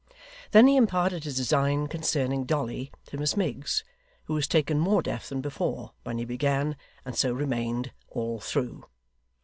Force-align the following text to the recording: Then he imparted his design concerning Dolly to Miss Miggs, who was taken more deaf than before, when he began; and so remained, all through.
Then 0.49 0.65
he 0.65 0.77
imparted 0.77 1.25
his 1.25 1.37
design 1.37 1.85
concerning 1.85 2.45
Dolly 2.45 2.91
to 3.05 3.19
Miss 3.19 3.37
Miggs, 3.37 3.83
who 4.23 4.33
was 4.33 4.47
taken 4.47 4.79
more 4.79 5.03
deaf 5.03 5.29
than 5.29 5.41
before, 5.41 5.91
when 6.01 6.17
he 6.17 6.25
began; 6.25 6.75
and 7.05 7.15
so 7.15 7.31
remained, 7.31 7.91
all 8.09 8.39
through. 8.39 8.85